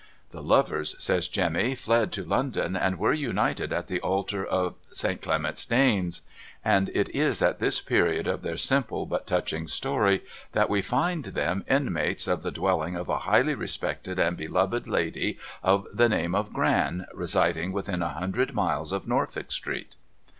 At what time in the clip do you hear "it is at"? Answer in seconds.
6.95-7.59